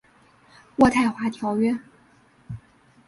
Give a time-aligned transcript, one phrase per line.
[0.77, 1.79] 渥太华条约。